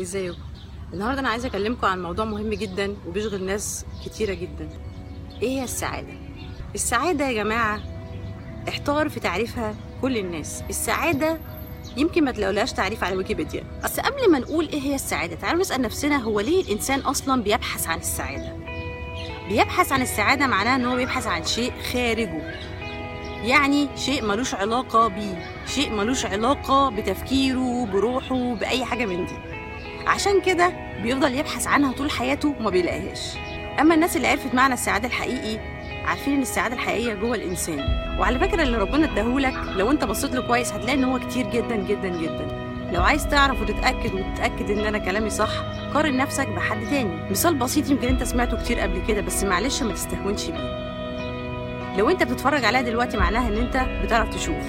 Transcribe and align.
ازيكم 0.00 0.38
النهارده 0.92 1.20
أنا 1.20 1.28
عايزه 1.28 1.48
اكلمكم 1.48 1.86
عن 1.86 2.02
موضوع 2.02 2.24
مهم 2.24 2.50
جدا 2.50 2.96
وبيشغل 3.06 3.44
ناس 3.44 3.84
كتيرة 4.04 4.34
جدا. 4.34 4.68
إيه 5.42 5.48
هي 5.48 5.64
السعادة؟ 5.64 6.12
السعادة 6.74 7.28
يا 7.28 7.32
جماعة 7.32 7.80
احتار 8.68 9.08
في 9.08 9.20
تعريفها 9.20 9.74
كل 10.02 10.16
الناس. 10.16 10.62
السعادة 10.70 11.38
يمكن 11.96 12.24
ما 12.24 12.30
تلاقولهاش 12.30 12.72
تعريف 12.72 13.04
على 13.04 13.16
ويكيبيديا. 13.16 13.64
بس 13.84 14.00
قبل 14.00 14.30
ما 14.32 14.38
نقول 14.38 14.68
إيه 14.68 14.80
هي 14.80 14.94
السعادة 14.94 15.36
تعالوا 15.36 15.60
نسأل 15.60 15.82
نفسنا 15.82 16.16
هو 16.16 16.40
ليه 16.40 16.62
الإنسان 16.62 17.00
أصلا 17.00 17.42
بيبحث 17.42 17.86
عن 17.86 17.98
السعادة؟ 17.98 18.56
بيبحث 19.48 19.92
عن 19.92 20.02
السعادة 20.02 20.46
معناها 20.46 20.76
إن 20.76 20.84
هو 20.84 20.96
بيبحث 20.96 21.26
عن 21.26 21.44
شيء 21.44 21.72
خارجه. 21.92 22.54
يعني 23.44 23.88
شيء 23.96 24.24
ملوش 24.24 24.54
علاقة 24.54 25.08
بيه 25.08 25.46
شيء 25.66 25.90
ملوش 25.90 26.26
علاقة 26.26 26.90
بتفكيره 26.90 27.86
بروحه 27.86 28.54
بأي 28.54 28.84
حاجة 28.84 29.06
من 29.06 29.26
دي. 29.26 29.57
عشان 30.08 30.40
كده 30.40 30.72
بيفضل 31.02 31.34
يبحث 31.34 31.66
عنها 31.66 31.92
طول 31.92 32.10
حياته 32.10 32.54
وما 32.60 32.70
بيلاقيهاش. 32.70 33.36
أما 33.80 33.94
الناس 33.94 34.16
اللي 34.16 34.28
عرفت 34.28 34.54
معنى 34.54 34.74
السعادة 34.74 35.08
الحقيقي 35.08 35.58
عارفين 36.04 36.34
إن 36.34 36.42
السعادة 36.42 36.74
الحقيقية 36.74 37.14
جوه 37.14 37.36
الإنسان. 37.36 37.78
وعلى 38.18 38.38
فكرة 38.38 38.62
اللي 38.62 38.78
ربنا 38.78 39.12
اداهولك 39.12 39.54
لو 39.76 39.90
أنت 39.90 40.04
بصيت 40.04 40.34
له 40.34 40.42
كويس 40.42 40.72
هتلاقي 40.72 40.94
إن 40.94 41.04
هو 41.04 41.18
كتير 41.18 41.50
جدا 41.50 41.76
جدا 41.76 42.08
جدا. 42.08 42.68
لو 42.92 43.02
عايز 43.02 43.28
تعرف 43.28 43.60
وتتأكد 43.60 44.14
وتتأكد 44.14 44.70
إن 44.70 44.86
أنا 44.86 44.98
كلامي 44.98 45.30
صح 45.30 45.50
قارن 45.94 46.16
نفسك 46.16 46.48
بحد 46.48 46.80
تاني. 46.90 47.30
مثال 47.30 47.54
بسيط 47.54 47.90
يمكن 47.90 48.08
أنت 48.08 48.22
سمعته 48.22 48.62
كتير 48.62 48.80
قبل 48.80 49.02
كده 49.08 49.20
بس 49.20 49.44
معلش 49.44 49.82
ما 49.82 49.92
تستهونش 49.92 50.46
بيه. 50.46 50.88
لو 51.98 52.10
أنت 52.10 52.22
بتتفرج 52.22 52.64
عليا 52.64 52.82
دلوقتي 52.82 53.16
معناها 53.16 53.48
إن 53.48 53.56
أنت 53.56 54.04
بتعرف 54.04 54.34
تشوف. 54.34 54.64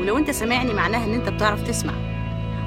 ولو 0.00 0.18
أنت 0.18 0.30
سامعني 0.30 0.74
معناها 0.74 1.04
إن 1.04 1.14
أنت 1.14 1.28
بتعرف 1.28 1.62
تسمع. 1.62 2.07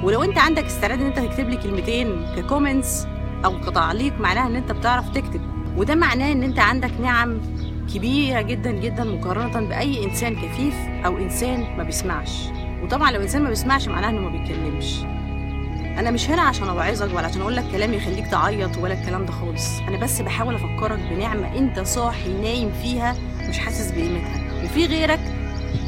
ولو 0.02 0.22
انت 0.22 0.38
عندك 0.38 0.64
استعداد 0.64 1.00
ان 1.00 1.06
انت 1.06 1.18
تكتب 1.18 1.48
لي 1.48 1.56
كلمتين 1.56 2.26
ككومنتس 2.36 3.06
أو 3.44 3.60
كتعليق 3.60 4.20
معناها 4.20 4.46
ان 4.46 4.56
انت 4.56 4.72
بتعرف 4.72 5.08
تكتب. 5.08 5.40
وده 5.76 5.94
معناه 5.94 6.32
ان 6.32 6.42
انت 6.42 6.58
عندك 6.58 6.90
نعم 7.02 7.40
كبيرة 7.94 8.40
جدا 8.40 8.70
جدا 8.70 9.04
مقارنة 9.04 9.68
بأي 9.68 10.04
إنسان 10.04 10.34
كفيف 10.36 10.74
أو 11.06 11.18
إنسان 11.18 11.76
ما 11.76 11.82
بيسمعش. 11.82 12.38
وطبعا 12.82 13.10
لو 13.10 13.20
إنسان 13.20 13.42
ما 13.42 13.48
بيسمعش 13.48 13.88
معناها 13.88 14.10
إنه 14.10 14.20
ما 14.20 14.28
بيتكلمش. 14.28 14.98
أنا 15.98 16.10
مش 16.10 16.30
هنا 16.30 16.42
عشان 16.42 16.68
أوعظك 16.68 17.14
ولا 17.14 17.26
عشان 17.26 17.40
أقول 17.40 17.56
لك 17.56 17.64
كلام 17.72 17.94
يخليك 17.94 18.26
تعيط 18.26 18.76
ولا 18.78 18.94
الكلام 19.00 19.26
ده 19.26 19.32
خالص. 19.32 19.80
أنا 19.88 19.98
بس 19.98 20.20
بحاول 20.20 20.54
أفكرك 20.54 20.98
بنعمة 21.10 21.58
أنت 21.58 21.80
صاحي 21.80 22.32
نايم 22.32 22.72
فيها 22.82 23.16
مش 23.48 23.58
حاسس 23.58 23.90
بقيمتها. 23.90 24.64
وفي 24.64 24.86
غيرك 24.86 25.20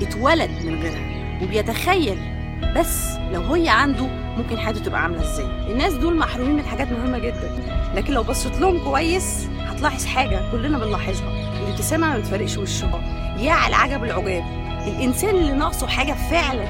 اتولد 0.02 0.50
من 0.64 0.74
غيرها. 0.82 1.14
وبيتخيل 1.42 2.33
بس 2.76 3.16
لو 3.32 3.40
هي 3.40 3.68
عنده 3.68 4.06
ممكن 4.36 4.58
حياته 4.58 4.80
تبقى 4.80 5.02
عاملة 5.02 5.22
إزاي؟ 5.22 5.46
الناس 5.72 5.92
دول 5.94 6.16
محرومين 6.16 6.56
من 6.56 6.64
حاجات 6.64 6.92
مهمة 6.92 7.18
جدا. 7.18 7.50
لكن 7.94 8.12
لو 8.12 8.22
بصيت 8.22 8.60
لهم 8.60 8.78
كويس 8.84 9.48
هتلاحظ 9.58 10.04
حاجة 10.06 10.40
كلنا 10.52 10.78
بنلاحظها. 10.78 11.60
الابتسامة 11.62 12.08
ما 12.08 12.18
بتفرقش 12.18 12.56
وشها 12.56 13.00
يا 13.38 13.52
على 13.52 13.68
العجب 13.68 14.04
العجاب. 14.04 14.44
الإنسان 14.86 15.34
اللي 15.34 15.52
ناقصه 15.52 15.86
حاجة 15.86 16.12
فعلا 16.12 16.64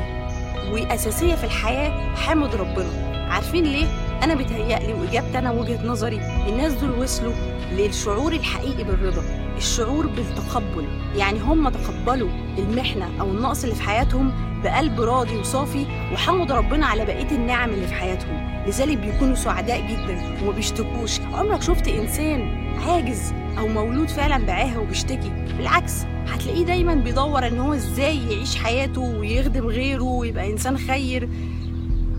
وأساسية 0.72 1.34
في 1.34 1.44
الحياة 1.44 2.14
حامد 2.14 2.54
ربنا. 2.54 3.26
عارفين 3.30 3.64
ليه؟ 3.64 3.86
أنا 4.22 4.34
بيتهيألي 4.34 4.92
وإجابتي 4.92 5.38
أنا 5.38 5.50
وجهة 5.50 5.86
نظري 5.86 6.20
الناس 6.48 6.72
دول 6.72 6.90
وصلوا 6.90 7.32
للشعور 7.72 8.32
الحقيقي 8.32 8.84
بالرضا. 8.84 9.22
الشعور 9.56 10.06
بالتقبل. 10.06 10.84
يعني 11.16 11.38
هم 11.40 11.68
تقبلوا 11.68 12.28
المحنة 12.58 13.20
أو 13.20 13.30
النقص 13.30 13.62
اللي 13.62 13.74
في 13.74 13.82
حياتهم 13.82 14.32
بقلب 14.64 15.00
راضي 15.00 15.36
وصافي 15.36 15.86
وحمدوا 16.12 16.56
ربنا 16.56 16.86
على 16.86 17.04
بقية 17.04 17.30
النعم 17.30 17.70
اللي 17.70 17.86
في 17.86 17.94
حياتهم. 17.94 18.64
لذلك 18.66 18.98
بيكونوا 18.98 19.34
سعداء 19.34 19.80
جدا 19.80 20.42
وما 20.42 20.52
بيشتكوش. 20.52 21.20
عمرك 21.20 21.62
شفت 21.62 21.88
إنسان 21.88 22.64
عاجز 22.88 23.32
أو 23.58 23.68
مولود 23.68 24.08
فعلا 24.08 24.46
بعاهة 24.46 24.80
وبيشتكي؟ 24.80 25.32
بالعكس 25.58 25.92
هتلاقيه 26.28 26.64
دايما 26.64 26.94
بيدور 26.94 27.46
إن 27.46 27.58
هو 27.58 27.74
إزاي 27.74 28.30
يعيش 28.30 28.56
حياته 28.56 29.00
ويخدم 29.00 29.66
غيره 29.66 30.02
ويبقى 30.02 30.50
إنسان 30.52 30.78
خير. 30.78 31.28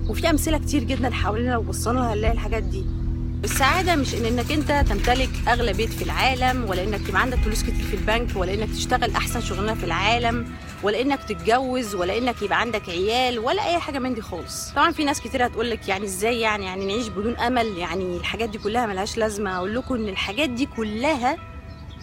وفي 0.10 0.30
أمثلة 0.30 0.58
كتير 0.58 0.84
جدا 0.84 1.10
حوالينا 1.10 1.52
لو 1.52 1.62
بصينا 1.62 2.14
هنلاقي 2.14 2.34
الحاجات 2.34 2.64
دي. 2.64 2.86
السعادة 3.44 3.96
مش 3.96 4.16
إن 4.16 4.26
إنك 4.26 4.52
أنت 4.52 4.90
تمتلك 4.90 5.30
أغلى 5.48 5.74
بيت 5.74 5.90
في 5.94 6.02
العالم 6.04 6.66
ولا 6.70 6.84
إنك 6.84 7.10
يبقى 7.10 7.22
عندك 7.22 7.38
فلوس 7.38 7.64
كتير 7.64 7.84
في 7.86 7.94
البنك 7.96 8.36
ولا 8.36 8.54
إنك 8.54 8.70
تشتغل 8.70 9.12
أحسن 9.16 9.42
شغلانة 9.42 9.74
في 9.74 9.84
العالم 9.84 10.48
ولا 10.84 11.02
إنك 11.02 11.24
تتجوز 11.24 11.96
ولا 11.96 12.18
إنك 12.18 12.42
يبقى 12.42 12.62
عندك 12.62 12.90
عيال 12.90 13.40
ولا 13.40 13.68
أي 13.68 13.80
حاجة 13.80 14.00
من 14.00 14.14
دي 14.14 14.22
خالص. 14.22 14.72
طبعا 14.72 14.92
في 14.92 15.04
ناس 15.04 15.22
كتير 15.22 15.46
هتقول 15.46 15.70
لك 15.70 15.88
يعني 15.88 16.06
إزاي 16.06 16.40
يعني 16.40 16.66
يعني 16.66 16.86
نعيش 16.86 17.08
بدون 17.08 17.36
أمل 17.38 17.78
يعني 17.78 18.18
الحاجات 18.18 18.50
دي 18.50 18.58
كلها 18.58 18.86
ملهاش 18.86 19.18
لازمة. 19.18 19.58
أقول 19.58 19.76
لكم 19.76 19.96
إن 19.96 20.08
الحاجات 20.10 20.50
دي 20.50 20.66
كلها 20.66 21.38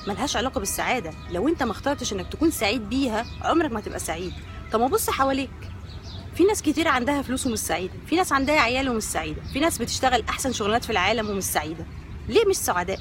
ملهاش 0.09 0.37
علاقة 0.37 0.59
بالسعادة. 0.59 1.11
لو 1.31 1.49
أنت 1.49 1.63
ما 1.63 1.73
اخترتش 1.73 2.13
إنك 2.13 2.27
تكون 2.33 2.51
سعيد 2.51 2.89
بيها 2.89 3.27
عمرك 3.43 3.73
ما 3.73 3.81
تبقى 3.81 3.99
سعيد. 3.99 4.33
طب 4.73 4.81
ما 4.81 4.87
بص 4.87 5.11
حواليك. 5.11 5.51
في 6.35 6.45
ناس 6.45 6.63
كتير 6.63 6.89
عندها 6.89 7.23
فلوس 7.23 7.47
ومش 7.47 7.59
سعيدة. 7.59 7.93
في 8.07 8.17
ناس 8.17 8.33
عندها 8.33 8.61
عيال 8.61 8.89
ومش 8.89 9.03
سعيدة. 9.03 9.43
في 9.53 9.61
ناس 9.61 9.79
بتشتغل 9.79 10.25
أحسن 10.29 10.53
شغلانات 10.53 10.85
في 10.85 10.91
العالم 10.91 11.31
ومش 11.31 11.45
سعيدة. 11.45 11.87
ليه 12.29 12.45
مش 12.49 12.57
سعداء؟ 12.57 12.99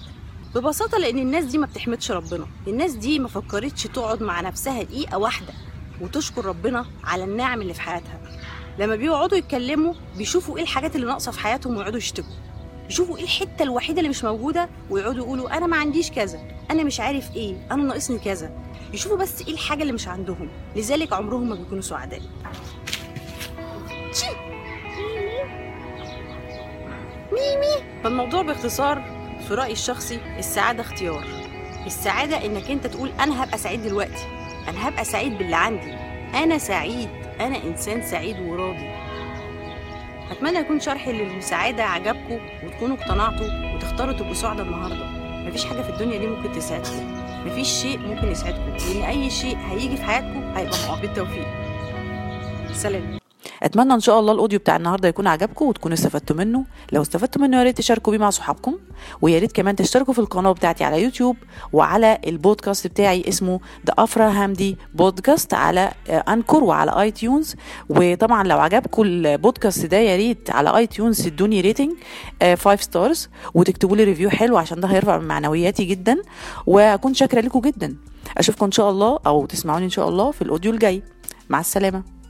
ببساطة 0.56 0.98
لأن 0.98 1.18
الناس 1.18 1.46
دي 1.46 1.58
ما 1.58 1.66
بتحمدش 1.66 2.12
ربنا. 2.12 2.48
الناس 2.68 2.92
دي 2.94 3.20
ما 3.20 3.28
فكرتش 3.28 3.84
تقعد 3.84 4.24
مع 4.24 4.42
نفسها 4.42 4.84
دقيقة 4.84 5.18
واحدة 5.18 5.54
وتشكر 6.02 6.46
ربنا 6.46 6.86
على 7.04 7.24
النعم 7.24 7.62
اللي 7.62 7.74
في 7.74 7.82
حياتها. 7.82 8.22
لما 8.80 8.96
بيقعدوا 8.96 9.38
يتكلموا 9.38 9.94
بيشوفوا 10.18 10.58
إيه 10.58 10.64
الحاجات 10.64 10.96
اللي 10.96 11.08
ناقصة 11.08 11.32
في 11.32 11.40
حياتهم 11.40 11.78
ويقعدوا 11.78 11.98
يشتكوا. 11.98 12.34
يشوفوا 12.90 13.18
إيه 13.18 13.24
الحتة 13.24 13.64
الوحيدة 13.64 14.00
اللي 14.00 14.10
مش 14.10 14.24
موجودة 14.24 14.70
ويقعدوا 14.90 15.24
يقولوا 15.24 15.58
أنا 15.58 15.68
ما 15.68 15.78
عنديش 15.78 16.12
كذا 16.12 16.40
أنا 16.72 16.84
مش 16.84 17.00
عارف 17.00 17.36
إيه 17.36 17.68
أنا 17.72 17.84
ناقصني 17.84 18.20
كذا. 18.20 18.52
يشوفوا 18.94 19.18
بس 19.18 19.42
إيه 19.42 19.54
الحاجة 19.54 19.82
اللي 19.82 19.94
مش 19.94 20.08
عندهم. 20.08 20.50
لذلك 20.76 21.14
عمرهم 21.14 21.50
ما 21.50 21.56
بيكونوا 21.56 21.82
سعداء. 21.82 22.22
ميمي 27.32 27.84
فالموضوع 28.04 28.42
باختصار 28.42 29.02
في 29.48 29.54
رأيي 29.54 29.72
الشخصي 29.72 30.20
السعادة 30.38 30.82
اختيار. 30.82 31.24
السعادة 31.86 32.46
إنك 32.46 32.72
أنت 32.72 32.88
تقول 32.88 33.12
أنا 33.20 33.44
هبقى 33.44 33.58
سعيد 33.58 33.84
دلوقتي. 33.84 34.28
أنا 34.68 34.88
هبقى 34.88 35.06
سعيد 35.06 35.38
باللي 35.38 35.56
عندي. 35.56 35.94
أنا 36.44 36.58
سعيد. 36.58 37.10
أنا 37.40 37.64
إنسان 37.64 38.02
سعيد 38.02 38.40
وراضي. 38.40 38.90
أتمنى 40.32 40.60
يكون 40.60 40.80
شرحي 40.80 41.12
للسعادة 41.12 41.84
عجبكم 41.84 42.40
وتكونوا 42.64 42.98
اقتنعتوا 42.98 43.76
وتختاروا 43.76 44.14
تبقوا 44.14 44.34
سعداء 44.34 44.66
النهارده. 44.66 45.06
مفيش 45.50 45.66
حاجة 45.66 45.82
في 45.82 45.90
الدنيا 45.90 46.18
دي 46.18 46.28
ممكن 46.28 46.52
تسعدكم 46.52 47.22
مفيش 47.46 47.68
شيء 47.68 47.98
ممكن 47.98 48.32
يسعدكم 48.32 48.78
لأن 48.94 49.04
أي 49.04 49.30
شيء 49.30 49.58
هيجي 49.58 49.98
في 49.98 50.04
حياتكم 50.04 50.54
هيبقى 50.56 51.02
بالتوفيق. 51.02 51.48
سلام. 52.74 53.21
أتمنى 53.64 53.94
إن 53.94 54.00
شاء 54.00 54.20
الله 54.20 54.34
ال 54.34 54.38
audio 54.38 54.60
بتاع 54.60 54.76
النهارده 54.76 55.08
يكون 55.08 55.28
عجبكم 55.28 55.66
وتكونوا 55.66 55.98
استفدتوا 55.98 56.36
منه. 56.36 56.66
لو 56.92 57.02
استفدتوا 57.02 57.42
منه 57.42 57.58
يا 57.58 57.64
ريت 57.64 57.78
تشاركوا 57.78 58.12
بيه 58.12 58.20
مع 58.20 58.30
صحابكم 58.30 58.78
ويا 59.22 59.40
ريت 59.40 59.52
كمان 59.52 59.76
تشتركوا 59.76 60.14
في 60.14 60.20
القناة 60.20 60.52
بتاعتي 60.52 60.84
على 60.84 61.04
يوتيوب 61.04 61.38
وعلى 61.74 62.18
البودكاست 62.28 62.88
بتاعي 62.88 63.24
اسمه 63.28 63.60
The 63.88 63.94
Afra 63.98 64.30
Hamdy 64.30 64.78
Podcast 64.94 65.54
على 65.54 65.92
Anchor 66.10 66.64
وعلى 66.64 67.02
iTunes 67.02 67.56
وطبعا 67.90 68.44
لو 68.44 68.60
عجبكم 68.60 69.02
البودكاست 69.02 69.86
ده 69.86 69.98
يا 69.98 70.16
ريت 70.16 70.50
على 70.50 70.78
iTunes 70.78 71.22
تدوني 71.22 71.62
rating 71.62 71.92
5 72.44 72.76
stars 72.76 73.30
وتكتبوا 73.54 73.98
لي 73.98 74.04
review 74.04 74.30
حلو 74.30 74.58
عشان 74.58 74.80
ده 74.80 74.88
هيرفع 74.88 75.18
من 75.18 75.28
معنوياتي 75.28 75.84
جدا. 75.86 76.18
وأكون 76.68 77.14
شاكرة 77.14 77.42
لكم 77.42 77.62
جدا. 77.62 77.96
أشوفكم 78.38 78.66
إن 78.66 78.72
شاء 78.72 78.90
الله 78.90 79.20
أو 79.26 79.46
تسمعوني 79.46 79.86
إن 79.86 79.90
شاء 79.90 80.10
الله 80.10 80.32
في 80.32 80.42
ال 80.42 80.47
audio 80.47 80.72
الجاي. 80.72 81.04
مع 81.50 81.60
السلامة. 81.60 82.21